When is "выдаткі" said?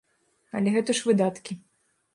1.11-1.53